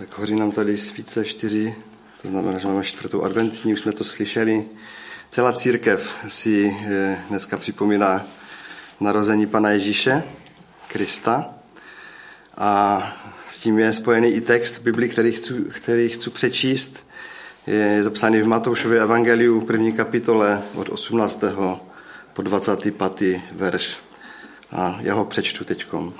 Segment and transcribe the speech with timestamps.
[0.00, 1.74] Tak hoří nám tady svíce čtyři,
[2.22, 4.64] to znamená, že máme čtvrtou adventní, už jsme to slyšeli.
[5.30, 8.26] Celá církev si eh, dneska připomíná
[9.00, 10.22] narození Pana Ježíše,
[10.88, 11.54] Krista.
[12.56, 13.02] A
[13.46, 17.06] s tím je spojený i text Bibli, který chci, který chci přečíst.
[17.66, 21.44] Je zapsaný v Matoušově evangeliu, první kapitole od 18.
[22.32, 23.40] po 25.
[23.52, 23.96] verš.
[24.70, 26.14] A já ho přečtu teďkom.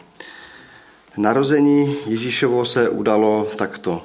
[1.21, 4.03] Narození Ježíšovo se udalo takto.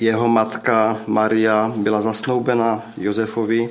[0.00, 3.68] Jeho matka Maria byla zasnoubena Josefovi,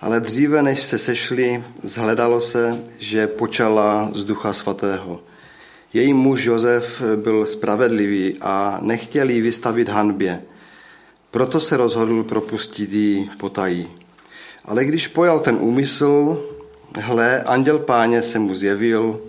[0.00, 5.20] ale dříve než se sešli, zhledalo se, že počala z ducha svatého.
[5.92, 10.42] Její muž Josef byl spravedlivý a nechtěl jí vystavit hanbě.
[11.30, 13.88] Proto se rozhodl propustit ji potají.
[14.64, 16.44] Ale když pojal ten úmysl,
[17.00, 19.20] hle, anděl páně se mu zjevil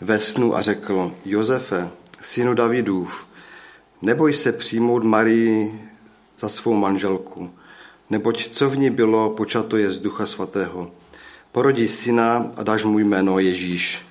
[0.00, 1.90] ve snu a řekl, Josefe,
[2.20, 3.26] synu Davidův,
[4.02, 5.88] neboj se přijmout Marii
[6.38, 7.50] za svou manželku,
[8.10, 10.90] neboť co v ní bylo, počato je z Ducha Svatého.
[11.52, 14.06] Porodí syna a dáš mu jméno Ježíš,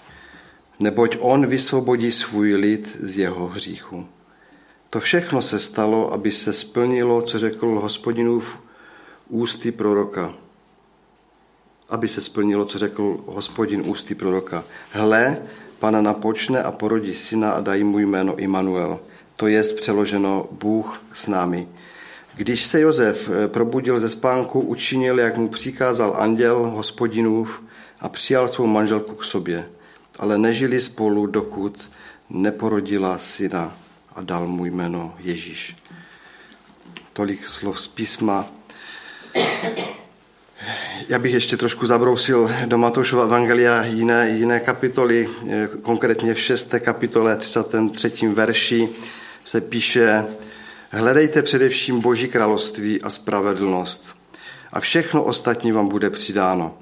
[0.80, 4.06] neboť on vysvobodí svůj lid z jeho hříchu.
[4.90, 8.60] To všechno se stalo, aby se splnilo, co řekl hospodinův
[9.30, 10.34] ústy proroka.
[11.90, 14.64] Aby se splnilo, co řekl hospodin ústy proroka.
[14.92, 15.38] Hle,
[15.80, 19.00] Pana napočne a porodí syna a dají mu jméno Immanuel.
[19.36, 21.68] To je přeloženo Bůh s námi.
[22.36, 27.62] Když se Josef eh, probudil ze spánku, učinil, jak mu přikázal anděl hospodinův
[28.00, 29.70] a přijal svou manželku k sobě.
[30.20, 31.92] Ale nežili spolu, dokud
[32.30, 33.78] neporodila syna
[34.16, 35.76] a dal mu jméno Ježíš.
[37.14, 38.46] Tolik slov z písma.
[41.08, 46.80] Já bych ještě trošku zabrousil do Matoušova Evangelia jiné, jiné kapitoly, eh, konkrétně v 6.
[46.80, 48.28] kapitole 33.
[48.28, 48.90] verši
[49.44, 50.26] se píše
[50.92, 54.16] Hledejte především Boží království a spravedlnost
[54.72, 56.78] a všechno ostatní vám bude přidáno.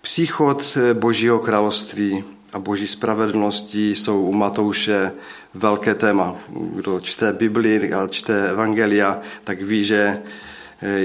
[0.00, 5.12] Příchod eh, Božího království a Boží spravedlnosti jsou u Matouše
[5.54, 6.36] velké téma.
[6.48, 10.22] Kdo čte Bibli a čte Evangelia, tak ví, že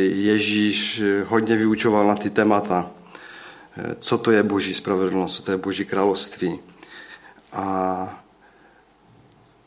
[0.01, 2.89] Ježíš hodně vyučoval na ty témata.
[3.99, 6.59] Co to je boží spravedlnost, co to je boží království.
[7.53, 8.23] A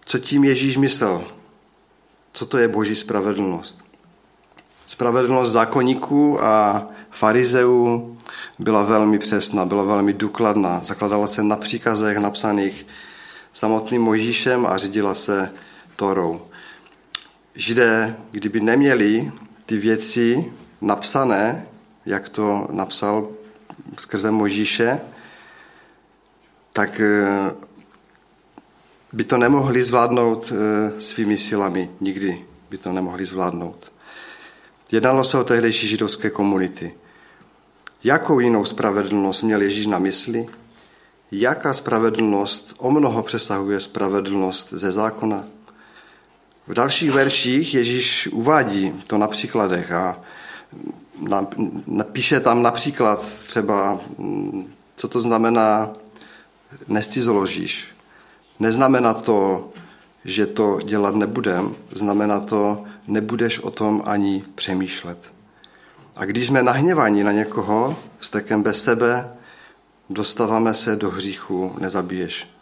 [0.05, 1.25] co tím Ježíš myslel?
[2.33, 3.85] Co to je boží spravedlnost?
[4.87, 8.17] Spravedlnost zákonníků a farizeů
[8.59, 10.81] byla velmi přesná, byla velmi důkladná.
[10.85, 12.87] Zakladala se na příkazech napsaných
[13.53, 15.53] samotným Mojžíšem a řídila se
[15.97, 16.43] Torou.
[17.55, 19.33] Židé, kdyby neměli
[19.71, 21.67] ty věci napsané,
[22.07, 23.29] jak to napsal
[23.99, 25.01] skrze Možíše,
[26.73, 27.55] tak eh,
[29.13, 31.91] by to nemohli zvládnout eh, svými silami.
[32.01, 33.93] Nikdy by to nemohli zvládnout.
[34.93, 36.95] Jednalo se o tehdejší židovské komunity.
[38.05, 40.47] Jakou jinou spravedlnost měl Ježíš na mysli?
[41.33, 45.45] Jaká spravedlnost o mnoho přesahuje spravedlnost ze zákona?
[46.71, 50.21] V dalších verších Ježíš uvádí to na příkladech a
[51.87, 55.91] napíše tam například třeba, mm, co to znamená
[56.89, 57.87] nescizoložíš.
[58.59, 59.69] Neznamená to,
[60.25, 65.33] že to dělat nebudem, znamená to, nebudeš o tom ani přemýšlet.
[66.17, 69.29] A když jsme nahněvaní na někoho, stekem bez sebe,
[70.11, 72.60] dostáváme se do hříchu, nezabiješ.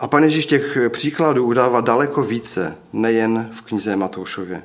[0.00, 4.62] A pan Ježíš těch příkladů udává daleko více, nejen v knize Matoušově.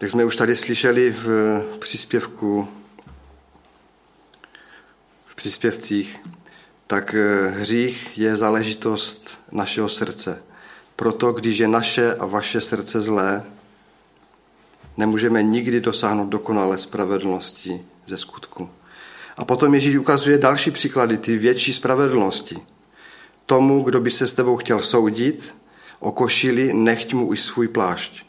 [0.00, 2.68] Jak jsme už tady slyšeli v příspěvku,
[5.26, 6.16] v příspěvcích,
[6.86, 7.14] tak
[7.50, 10.42] hřích je záležitost našeho srdce.
[10.96, 13.42] Proto, když je naše a vaše srdce zlé,
[14.96, 18.70] nemůžeme nikdy dosáhnout dokonalé spravedlnosti ze skutku.
[19.36, 22.75] A potom Ježíš ukazuje další příklady, ty větší spravedlnosti
[23.46, 25.54] tomu, kdo by se s tebou chtěl soudit,
[26.00, 28.26] o košili, nechť mu i svůj plášť.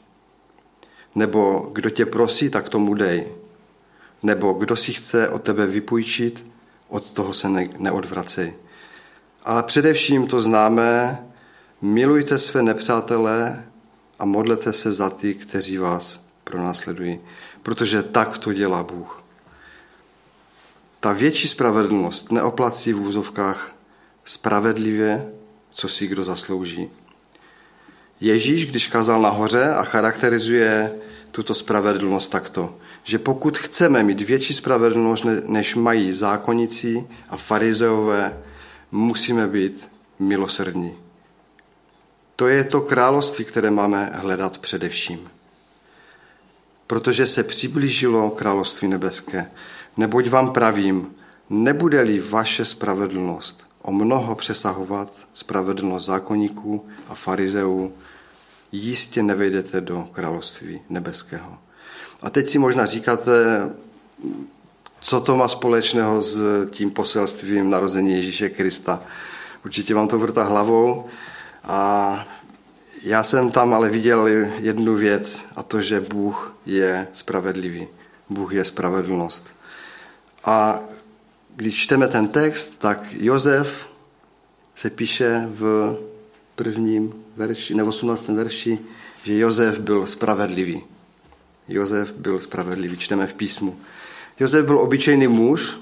[1.15, 3.27] Nebo kdo tě prosí, tak tomu dej.
[4.23, 6.45] Nebo kdo si chce od tebe vypůjčit,
[6.87, 8.53] od toho se ne, neodvracej.
[9.43, 11.23] Ale především to známe,
[11.81, 13.65] milujte své nepřátelé
[14.19, 17.19] a modlete se za ty, kteří vás pronásledují.
[17.63, 19.23] Protože tak to dělá Bůh.
[20.99, 23.76] Ta větší spravedlnost neoplací v úzovkách
[24.27, 25.31] spravedlivě,
[25.69, 26.89] co si kdo zaslouží.
[28.21, 30.91] Ježíš, když kázal nahoře a charakterizuje
[31.31, 38.37] tuto spravedlnost takto, že pokud chceme mít větší spravedlnost, než mají zákonici a farizeové,
[38.91, 39.89] musíme být
[40.19, 40.93] milosrdní.
[42.35, 45.29] To je to království, které máme hledat především.
[46.87, 49.51] Protože se přiblížilo království nebeské.
[49.97, 51.15] Neboť vám pravím,
[51.49, 57.93] nebude-li vaše spravedlnost o mnoho přesahovat spravedlnost zákonníků a farizeů,
[58.71, 61.57] jistě nevejdete do království nebeského.
[62.21, 63.31] A teď si možná říkáte,
[64.99, 69.01] co to má společného s tím poselstvím narození Ježíše Krista.
[69.65, 71.05] Určitě vám to vrtá hlavou.
[71.63, 72.27] A
[73.03, 74.27] já jsem tam ale viděl
[74.59, 77.87] jednu věc, a to, že Bůh je spravedlivý.
[78.29, 79.55] Bůh je spravedlnost.
[80.45, 80.79] A
[81.57, 83.87] když čteme ten text, tak Jozef
[84.75, 85.95] se píše v
[86.55, 88.27] prvním verši, nebo 18.
[88.27, 88.79] verši,
[89.23, 90.83] že Jozef byl spravedlivý.
[91.67, 93.79] Jozef byl spravedlivý, čteme v písmu.
[94.39, 95.77] Jozef byl obyčejný muž,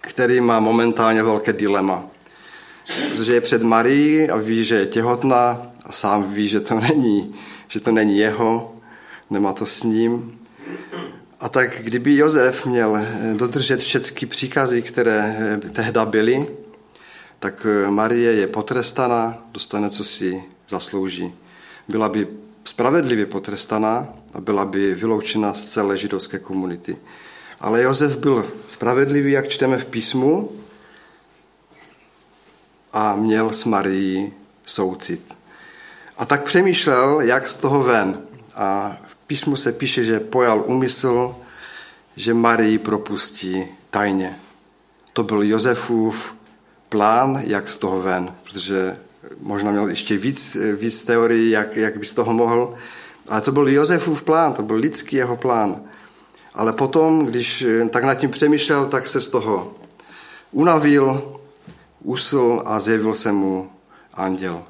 [0.00, 2.06] který má momentálně velké dilema.
[3.10, 7.34] Protože je před Marií a ví, že je těhotná a sám ví, že to není,
[7.68, 8.76] že to není jeho,
[9.30, 10.38] nemá to s ním.
[11.40, 12.98] A tak kdyby Jozef měl
[13.36, 15.36] dodržet všechny příkazy, které
[15.72, 16.46] tehda byly,
[17.38, 21.34] tak Marie je potrestaná, dostane, co si zaslouží.
[21.88, 22.28] Byla by
[22.64, 26.96] spravedlivě potrestaná a byla by vyloučena z celé židovské komunity.
[27.60, 30.50] Ale Josef byl spravedlivý, jak čteme v písmu,
[32.92, 34.32] a měl s Marií
[34.66, 35.36] soucit.
[36.18, 38.22] A tak přemýšlel, jak z toho ven.
[38.54, 38.96] A
[39.28, 41.36] písmu se píše, že pojal úmysl,
[42.16, 44.38] že Marii propustí tajně.
[45.12, 46.34] To byl Josefův
[46.88, 48.96] plán, jak z toho ven, protože
[49.40, 52.74] možná měl ještě víc, víc teorií, jak, jak by z toho mohl.
[53.28, 55.80] Ale to byl Josefův plán, to byl lidský jeho plán.
[56.54, 59.74] Ale potom, když tak nad tím přemýšlel, tak se z toho
[60.52, 61.38] unavil,
[62.02, 63.70] usl a zjevil se mu
[64.14, 64.64] anděl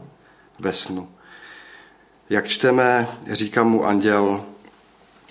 [0.59, 1.09] ve snu.
[2.31, 4.45] Jak čteme, říká mu anděl,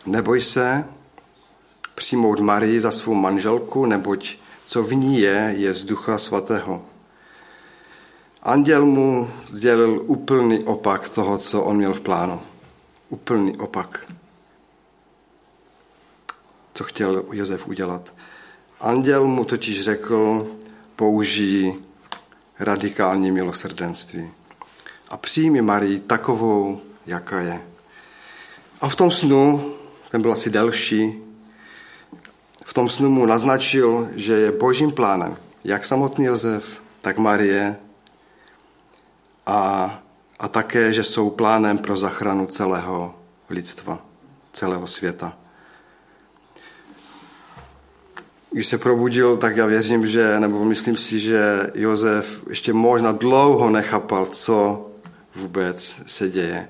[0.06, 0.86] neboj se
[1.96, 6.86] přijmout Marii za svou manželku, neboť co v ní je, je z ducha svatého.
[8.44, 12.42] Anděl mu sdělil úplný opak toho, co on měl v plánu.
[13.10, 14.14] Úplný opak.
[16.74, 18.16] Co chtěl Josef udělat.
[18.80, 20.48] Anděl mu totiž řekl,
[20.96, 21.74] použij
[22.60, 24.32] radikální milosrdenství
[25.10, 27.62] a přijmi Marii takovou, jaká je.
[28.82, 29.74] A v tom snu,
[30.12, 31.16] ten byl asi delší,
[32.66, 37.76] v tom snu mu naznačil, že je božím plánem, jak samotný Josef, tak Marie
[39.46, 40.00] a,
[40.40, 43.16] a také, že jsou plánem pro zachranu celého
[43.50, 44.00] lidstva,
[44.54, 45.38] celého světa.
[48.52, 53.70] Když se probudil, tak já věřím, že, nebo myslím si, že Josef ještě možná dlouho
[53.70, 54.88] nechápal, co
[55.36, 56.70] vůbec se děje,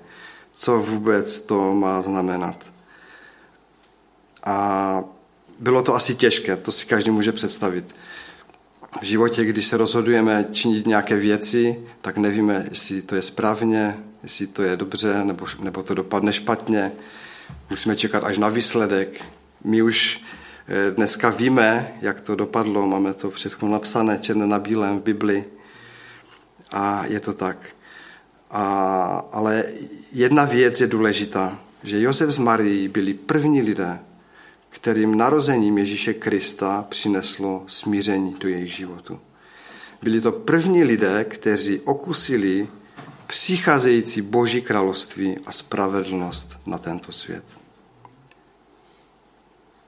[0.57, 2.73] co vůbec to má znamenat.
[4.43, 5.03] A
[5.59, 7.95] bylo to asi těžké, to si každý může představit
[9.01, 14.47] v životě, když se rozhodujeme činit nějaké věci, tak nevíme, jestli to je správně, jestli
[14.47, 16.91] to je dobře, nebo, nebo to dopadne špatně.
[17.69, 19.25] Musíme čekat až na výsledek.
[19.63, 20.23] My už
[20.67, 25.45] eh, dneska víme, jak to dopadlo, máme to všechno napsané černé na bílém v Bibli.
[26.71, 27.57] A je to tak.
[28.49, 29.63] A, ale
[30.11, 33.99] jedna věc je důležitá, že Josef s Marií byli první lidé,
[34.69, 39.19] kterým narozením Ježíše Krista přineslo smíření do jejich životu.
[40.01, 42.67] Byli to první lidé, kteří okusili
[43.27, 47.43] přicházející Boží království a spravedlnost na tento svět.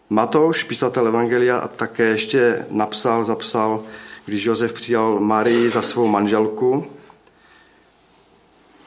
[0.10, 3.84] Matouš, písatel Evangelia, také ještě napsal, zapsal,
[4.26, 6.88] když Josef přijal Marii za svou manželku,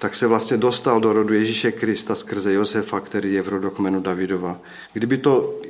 [0.03, 4.59] tak se vlastně dostal do rodu Ježíše Krista skrze Josefa, který je v rodokmenu Davidova.
[4.93, 5.61] Kdyby to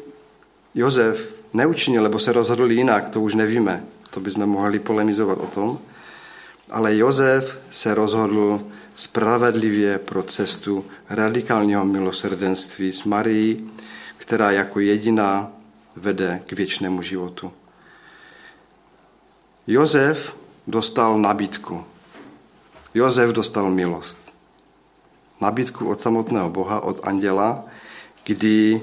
[0.75, 3.85] Jozef neučinil, nebo se rozhodl jinak, to už nevíme.
[4.11, 5.79] To bychom mohli polemizovat o tom.
[6.71, 8.61] Ale Jozef se rozhodl
[8.95, 13.71] spravedlivě pro cestu radikálního milosrdenství s Marií,
[14.17, 15.53] která jako jediná
[15.97, 17.53] vede k věčnému životu.
[19.67, 20.37] Jozef
[20.67, 21.92] dostal nabídku.
[22.95, 24.33] Jozef dostal milost.
[25.41, 27.65] Nabídku od samotného Boha, od anděla,
[28.25, 28.81] kdy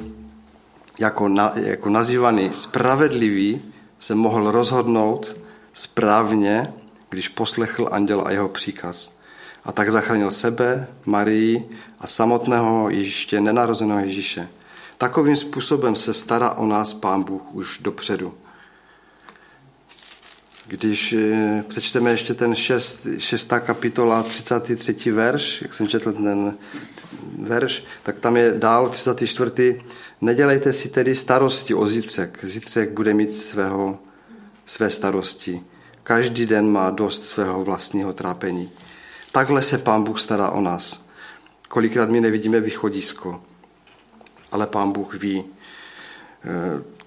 [0.99, 3.61] jako, na, jako nazývaný spravedlivý
[3.99, 5.35] se mohl rozhodnout
[5.73, 6.73] správně,
[7.09, 9.19] když poslechl anděl a jeho příkaz.
[9.63, 14.49] A tak zachránil sebe, Marii a samotného Ježíště, nenarozeného Ježíše.
[14.97, 18.33] Takovým způsobem se stará o nás Pán Bůh už dopředu.
[20.69, 25.11] Když eh, přečteme ještě ten šest, šestá kapitola, 33.
[25.11, 26.57] verš, jak jsem četl ten
[27.37, 29.81] verš, tak tam je dál 34.
[30.21, 32.39] Nedělejte si tedy starosti o zítřek.
[32.43, 33.99] Zítřek bude mít svého,
[34.65, 35.61] své starosti.
[36.03, 38.71] Každý den má dost svého vlastního trápení.
[39.31, 41.05] Takhle se Pán Bůh stará o nás.
[41.67, 43.43] Kolikrát my nevidíme východisko,
[44.51, 45.45] ale Pán Bůh ví.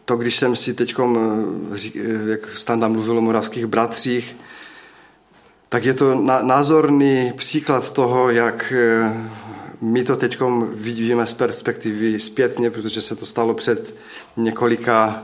[0.03, 4.37] Eh, to, když jsem si teď, eh, eh, jak Standa mluvil o moravských bratřích,
[5.69, 8.73] tak je to názorný příklad toho, jak
[9.81, 10.39] my to teď
[10.75, 13.95] vidíme z perspektivy zpětně, protože se to stalo před
[14.37, 15.23] několika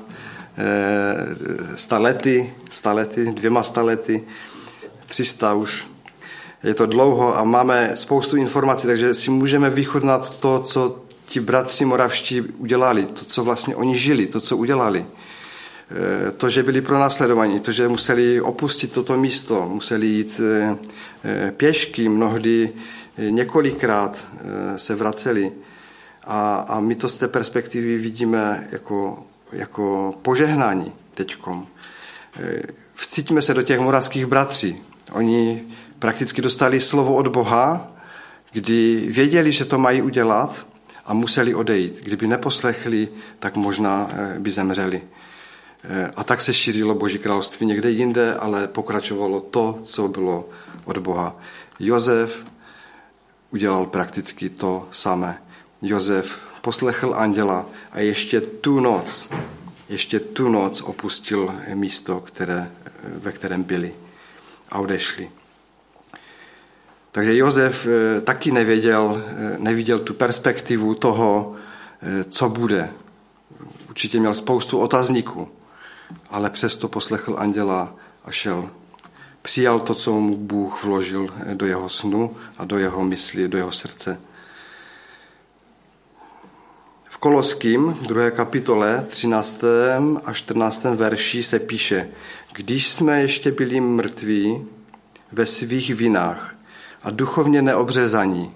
[1.74, 4.24] stalety, stalety, dvěma stalety,
[5.06, 5.86] 300 už.
[6.62, 11.84] Je to dlouho a máme spoustu informací, takže si můžeme vychodnat to, co ti bratři
[11.84, 15.06] moravští udělali, to, co vlastně oni žili, to, co udělali.
[16.28, 20.76] E, to, že byli pronásledovaní, to, že museli opustit toto místo, museli jít e,
[21.24, 22.72] e, pěšky, mnohdy
[23.18, 24.28] několikrát
[24.76, 25.52] se vraceli.
[26.24, 31.66] A, a my to z té perspektivy vidíme jako, jako požehnání teďkom.
[32.94, 34.82] Vcítíme se do těch moravských bratří.
[35.12, 35.62] Oni
[35.98, 37.92] prakticky dostali slovo od Boha,
[38.52, 40.67] kdy věděli, že to mají udělat
[41.08, 42.00] a museli odejít.
[42.02, 45.02] Kdyby neposlechli, tak možná eh, by zemřeli.
[45.84, 50.48] Eh, a tak se šířilo Boží království někde jinde, ale pokračovalo to, co bylo
[50.84, 51.36] od Boha.
[51.80, 52.44] Jozef
[53.50, 55.42] udělal prakticky to samé.
[55.82, 59.28] Jozef poslechl anděla a ještě tu noc,
[59.88, 63.94] ještě tu noc opustil místo, které, eh, ve kterém byli
[64.68, 65.30] a odešli.
[67.12, 71.56] Takže Jozef eh, taky nevěděl, eh, neviděl tu perspektivu toho,
[72.02, 72.90] eh, co bude.
[73.88, 75.48] Určitě měl spoustu otazníků,
[76.30, 78.70] ale přesto poslechl anděla a šel.
[79.42, 83.72] Přijal to, co mu Bůh vložil do jeho snu a do jeho mysli, do jeho
[83.72, 84.20] srdce.
[87.04, 89.64] V Koloským, druhé kapitole, 13.
[90.24, 90.84] a 14.
[90.84, 92.08] verši se píše,
[92.52, 94.64] když jsme ještě byli mrtví
[95.32, 96.57] ve svých vinách,
[97.02, 98.52] a duchovně neobřezaní.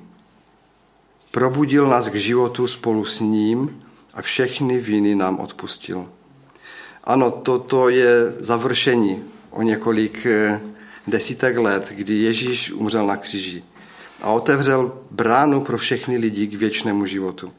[1.30, 3.82] Probudil nás k životu spolu s ním
[4.14, 6.08] a všechny viny nám odpustil.
[7.04, 10.60] Ano, toto je završení o několik eh,
[11.06, 13.64] desítek let, kdy Ježíš umřel na kříži
[14.22, 17.52] a otevřel bránu pro všechny lidi k věčnému životu.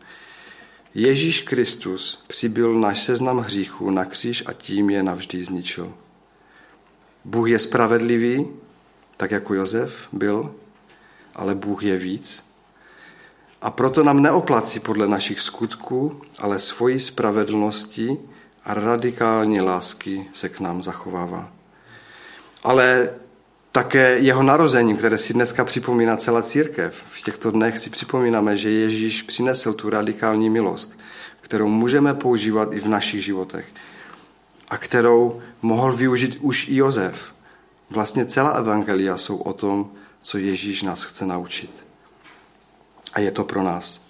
[0.95, 5.93] Ježíš Kristus přibyl náš seznam hříchů na kříž a tím je navždy zničil.
[7.25, 8.47] Bůh je spravedlivý,
[9.17, 10.55] tak jako Josef byl,
[11.35, 12.45] ale Bůh je víc.
[13.61, 18.17] A proto nám neoplací podle našich skutků, ale svojí spravedlnosti
[18.63, 21.51] a radikální lásky se k nám zachovává.
[22.63, 23.09] Ale
[23.71, 27.03] také jeho narození, které si dneska připomíná celá církev.
[27.09, 30.99] V těchto dnech si připomínáme, že Ježíš přinesl tu radikální milost,
[31.41, 33.65] kterou můžeme používat i v našich životech
[34.69, 37.33] a kterou mohl využít už i Jozef.
[37.89, 39.91] Vlastně celá evangelia jsou o tom,
[40.23, 41.87] co Ježíš nás chce naučit.
[43.13, 44.01] A je to pro nás.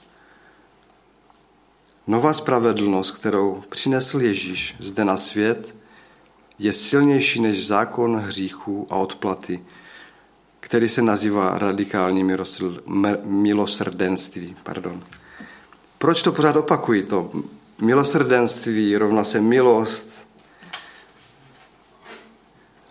[2.08, 5.76] Nová spravedlnost, kterou přinesl Ježíš zde na svět,
[6.60, 9.66] je silnější než zákon hříchů a odplaty,
[10.60, 12.38] který se nazývá radikální
[13.24, 14.56] milosrdenství.
[14.64, 15.04] Pardon.
[15.98, 17.04] Proč to pořád opakuji?
[17.04, 17.32] To
[17.82, 20.28] milosrdenství rovná se milost.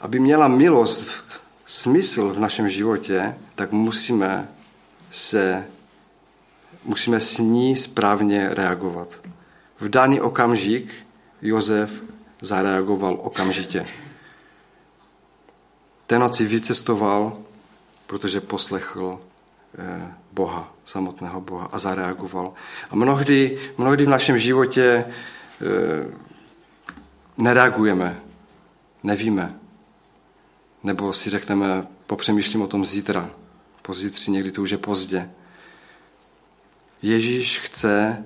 [0.01, 1.32] Aby měla milost
[1.73, 4.49] smysl v našem životě, tak musíme
[5.11, 5.67] se
[6.85, 9.09] musíme s ní správně reagovat.
[9.81, 10.93] V daný okamžik
[11.43, 12.03] Jozef
[12.41, 13.87] zareagoval okamžitě.
[16.07, 17.39] Ten noci vycestoval,
[18.07, 19.21] protože poslechl
[19.79, 22.53] eh, Boha, samotného Boha a zareagoval.
[22.91, 25.67] A mnohdy, mnohdy v našem životě eh,
[27.39, 28.21] nereagujeme,
[29.03, 29.62] nevíme.
[30.83, 33.31] Nebo si řekneme, popřemýšlím o tom zítra,
[33.83, 35.31] pozítří, někdy to už je pozdě.
[37.03, 38.25] Ježíš chce,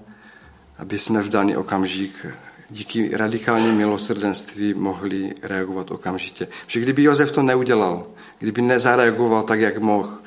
[0.78, 2.26] aby jsme v daný okamžik
[2.70, 6.48] díky radikální milosrdenství mohli reagovat okamžitě.
[6.66, 8.06] Že kdyby Josef to neudělal,
[8.38, 10.18] kdyby nezareagoval tak, jak mohl,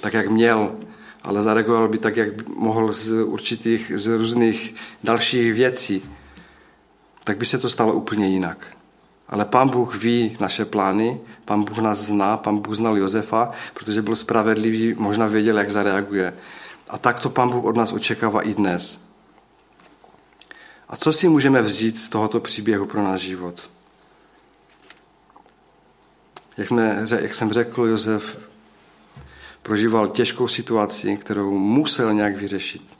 [0.00, 0.76] tak, jak měl,
[1.22, 4.74] ale zareagoval by tak, jak mohl z určitých, z různých
[5.04, 6.02] dalších věcí,
[7.24, 8.76] tak by se to stalo úplně jinak.
[9.28, 14.02] Ale pán Bůh ví naše plány, pán Bůh nás zná, pán Bůh znal Josefa, protože
[14.02, 16.34] byl spravedlivý, možná věděl, jak zareaguje.
[16.88, 19.00] A tak to pán Bůh od nás očekává i dnes.
[20.88, 23.70] A co si můžeme vzít z tohoto příběhu pro náš život?
[26.56, 28.38] Jak, jsme, jak jsem řekl, Josef
[29.62, 32.96] prožíval těžkou situaci, kterou musel nějak vyřešit.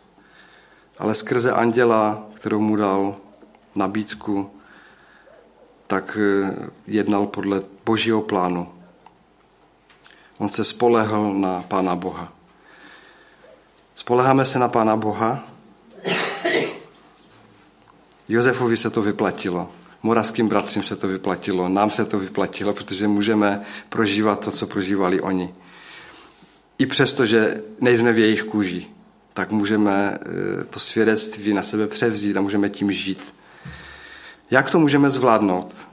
[0.99, 3.17] Ale skrze anděla, kterou mu dal
[3.75, 4.50] nabídku,
[5.93, 6.57] tak eh,
[6.87, 8.69] jednal podle božího plánu.
[10.39, 12.33] On se spolehl na Pána Boha.
[13.95, 15.45] Spoleháme se na Pána Boha.
[18.29, 19.69] Josefovi se to vyplatilo.
[20.03, 21.69] Moravským bratřím se to vyplatilo.
[21.69, 25.55] Nám se to vyplatilo, protože můžeme prožívat to, co prožívali oni.
[26.79, 28.87] I přesto, že nejsme v jejich kůži,
[29.33, 33.35] tak můžeme eh, to svědectví na sebe převzít a můžeme tím žít.
[34.51, 35.87] Jak to můžeme zvládnout?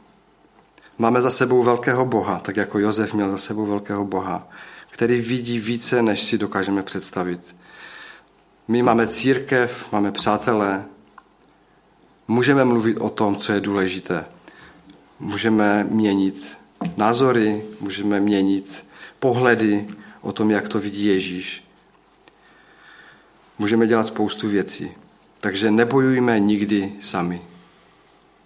[0.97, 4.49] Máme za sebou velkého Boha, tak jako Josef měl za sebou velkého Boha,
[4.89, 7.55] který vidí více, než si dokážeme představit.
[8.67, 10.85] My máme církev, máme přátelé,
[12.27, 14.25] můžeme mluvit o tom, co je důležité.
[15.19, 16.57] Můžeme měnit
[16.97, 18.85] názory, můžeme měnit
[19.19, 19.87] pohledy
[20.21, 21.63] o tom, jak to vidí Ježíš.
[23.59, 24.91] Můžeme dělat spoustu věcí.
[25.39, 27.41] Takže nebojujme nikdy sami.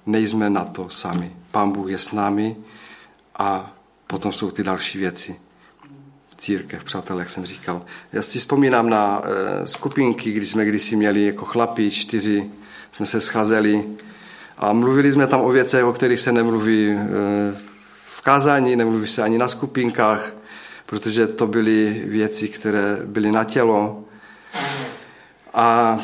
[0.05, 1.31] Nejsme na to sami.
[1.51, 2.55] Pán Bůh je s námi
[3.35, 3.73] a
[4.07, 5.35] potom jsou ty další věci.
[6.37, 7.81] Církev, přátelé, jak jsem říkal.
[8.13, 12.51] Já si vzpomínám na e, skupinky, kdy jsme kdysi měli jako chlapi, čtyři,
[12.91, 13.85] jsme se scházeli
[14.57, 16.97] a mluvili jsme tam o věcech, o kterých se nemluví e,
[18.03, 20.33] v kázání, nemluví se ani na skupinkách,
[20.85, 24.03] protože to byly věci, které byly na tělo.
[25.53, 25.99] A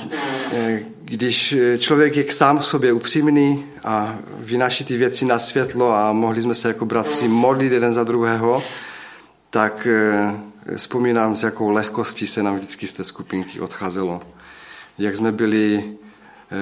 [0.53, 6.13] e, když člověk je k sám sobě upřímný a vynáší ty věci na světlo a
[6.13, 8.63] mohli jsme se jako bratři modlit jeden za druhého,
[9.49, 14.21] tak e, vzpomínám, s jakou lehkostí se nám vždycky z té skupinky odcházelo.
[14.97, 15.83] Jak jsme byli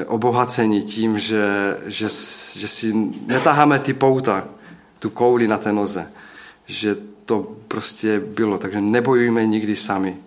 [0.06, 1.46] obohaceni tím, že,
[1.86, 2.06] že,
[2.60, 2.94] že si
[3.28, 4.48] netaháme ty pouta,
[5.00, 6.12] tu kouli na té noze.
[6.66, 10.18] Že to prostě bylo, takže nebojujme nikdy sami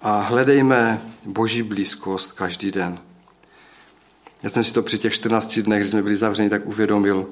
[0.00, 2.98] a hledejme boží blízkost každý den.
[4.42, 7.28] Já jsem si to při těch 14 dnech, kdy jsme byli zavřeni, tak uvědomil,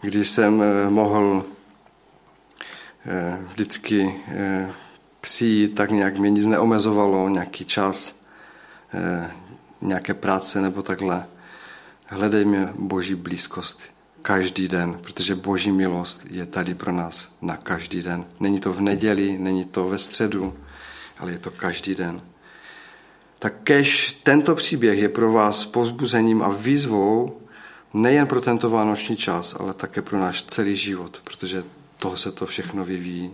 [0.00, 1.44] když jsem eh, mohl
[3.06, 4.72] eh, vždycky eh,
[5.20, 8.22] přijít, tak nějak mě nic neomezovalo, nějaký čas,
[9.80, 11.26] nějaké práce nebo takhle.
[12.06, 13.80] Hledejme boží blízkost
[14.22, 18.24] každý den, protože boží milost je tady pro nás na každý den.
[18.40, 20.54] Není to v neděli, není to ve středu,
[21.18, 22.20] ale je to každý den.
[23.38, 27.40] Tak kež tento příběh je pro vás povzbuzením a výzvou
[27.94, 31.62] nejen pro tento vánoční čas, ale také pro náš celý život, protože
[31.98, 33.30] toho se to všechno vyvíjí.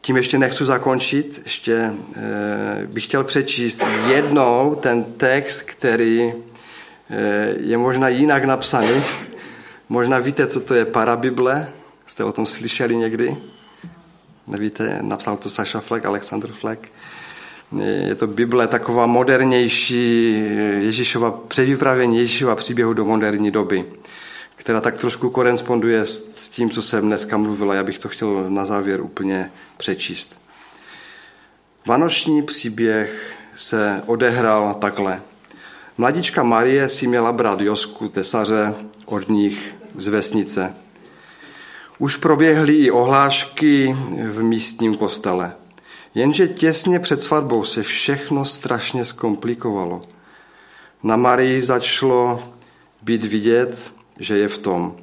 [0.00, 6.32] Tím ještě nechci zakončit, ještě eh, bych chtěl přečíst jednou ten text, který
[7.10, 9.02] eh, je možná jinak napsaný.
[9.88, 11.72] Možná víte, co to je parabible,
[12.06, 13.36] jste o tom slyšeli někdy?
[14.48, 16.88] Nevíte, napsal to Saša Fleck, Alexander Fleck.
[18.06, 20.32] Je to Bible taková modernější
[20.78, 23.84] Ježíšova převypravění Ježíšova příběhu do moderní doby,
[24.56, 27.74] která tak trošku koresponduje s tím, co jsem dneska mluvila.
[27.74, 30.40] Já bych to chtěl na závěr úplně přečíst.
[31.86, 35.20] Vánoční příběh se odehrál takhle.
[35.98, 40.74] Mladička Marie si měla brát Josku, tesaře, od nich z vesnice–
[41.98, 43.96] už proběhly i ohlášky
[44.30, 45.52] v místním kostele.
[46.14, 50.02] Jenže těsně před svatbou se všechno strašně zkomplikovalo.
[51.02, 52.42] Na Marii začalo
[53.02, 54.96] být vidět, že je v tom.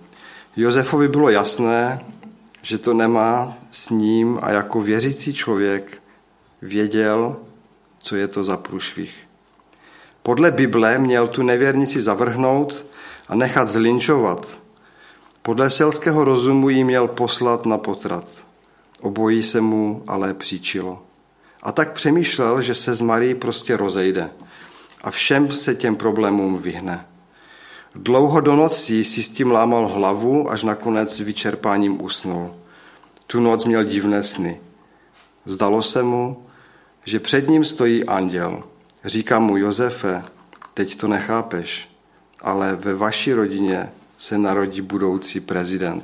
[0.56, 2.06] Josefovi bylo jasné,
[2.62, 6.02] že to nemá s ním a jako věřící člověk
[6.62, 7.38] věděl,
[8.00, 9.16] co je to za průšvih.
[10.24, 12.86] Podle Bible měl tu nevěrnici zavrhnout
[13.28, 14.60] a nechat zlinčovat,
[15.46, 18.28] podle selského rozumu jí měl poslat na potrat.
[19.02, 21.04] Obojí se mu ale příčilo.
[21.64, 24.30] A tak přemýšlel, že se z Marii prostě rozejde
[25.02, 27.06] a všem se těm problémům vyhne.
[27.96, 32.56] Dlouho do nocí si s tím lámal hlavu, až nakonec s vyčerpáním usnul.
[33.28, 34.60] Tu noc měl divné sny.
[35.46, 36.44] Zdalo se mu,
[37.04, 38.64] že před ním stojí anděl.
[39.06, 40.24] Říká mu Josefe,
[40.74, 41.90] teď to nechápeš,
[42.42, 43.90] ale ve vaší rodině
[44.26, 46.04] se narodí budoucí prezident.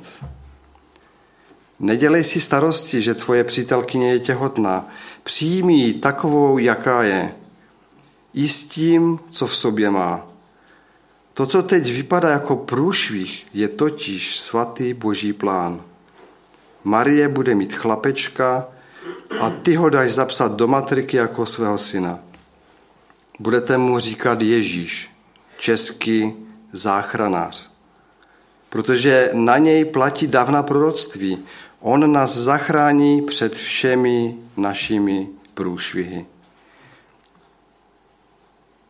[1.80, 4.88] Nedělej si starosti, že tvoje přítelkyně je těhotná.
[5.22, 7.34] Přijmi takovou, jaká je.
[8.34, 10.26] I s tím, co v sobě má.
[11.34, 15.82] To, co teď vypadá jako průšvih, je totiž svatý boží plán.
[16.84, 18.68] Marie bude mít chlapečka
[19.40, 22.18] a ty ho dáš zapsat do matriky jako svého syna.
[23.38, 25.10] Budete mu říkat Ježíš,
[25.58, 26.34] český
[26.72, 27.71] záchranář.
[28.72, 31.38] Protože na něj platí dávna proroctví.
[31.80, 36.26] On nás zachrání před všemi našimi průšvihy.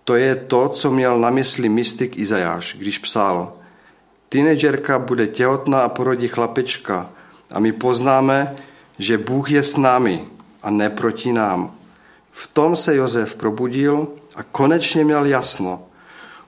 [0.04, 3.52] To je to, co měl na mysli mystik Izajáš, když psal
[4.28, 7.10] Teenagerka bude těhotná a porodí chlapečka
[7.50, 8.56] a my poznáme,
[8.98, 10.24] že Bůh je s námi
[10.62, 11.74] a ne proti nám.
[12.30, 15.82] V tom se Josef probudil a konečně měl jasno.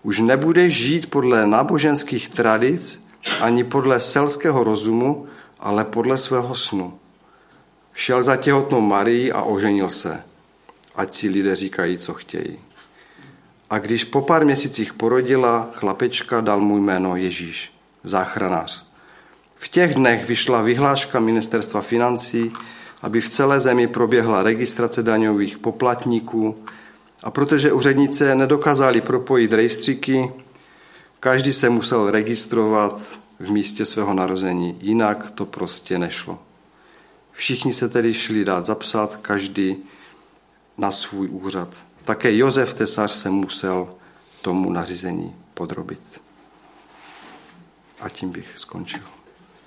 [0.03, 3.04] Už nebude žít podle náboženských tradic
[3.41, 5.27] ani podle selského rozumu,
[5.61, 6.99] ale podle svého snu.
[7.95, 10.23] Šel za těhotnou Marii a oženil se.
[10.95, 12.59] Ať si lidé říkají, co chtějí.
[13.71, 17.73] A když po pár měsících porodila, chlapečka dal mu jméno Ježíš,
[18.05, 18.87] záchranář.
[19.57, 22.53] V těch dnech vyšla vyhláška ministerstva financí,
[23.03, 26.65] aby v celé zemi proběhla registrace daňových poplatníků
[27.23, 30.33] a protože úřednice nedokázali propojit rejstříky,
[31.25, 36.39] každý se musel registrovat v místě svého narození, jinak to prostě nešlo.
[37.33, 39.77] Všichni se tedy šli dát zapsat, každý
[40.79, 41.85] na svůj úřad.
[42.05, 43.95] Také Josef Tesař se musel
[44.43, 46.23] tomu nařízení podrobit.
[48.01, 49.14] A tím bych skončil.